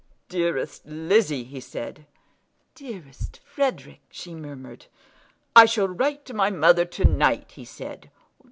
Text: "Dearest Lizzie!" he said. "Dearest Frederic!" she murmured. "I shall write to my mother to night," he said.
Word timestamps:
"Dearest 0.29 0.83
Lizzie!" 0.87 1.43
he 1.43 1.59
said. 1.59 2.07
"Dearest 2.73 3.37
Frederic!" 3.45 4.01
she 4.09 4.33
murmured. 4.33 4.87
"I 5.55 5.65
shall 5.65 5.89
write 5.89 6.25
to 6.25 6.33
my 6.33 6.49
mother 6.49 6.85
to 6.85 7.05
night," 7.05 7.51
he 7.51 7.65
said. 7.65 8.09